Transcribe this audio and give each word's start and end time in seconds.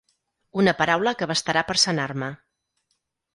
Una 0.61 0.71
paraula 0.79 1.13
que 1.19 1.27
bastarà 1.33 1.63
per 1.69 1.77
sanar-me. 1.83 2.31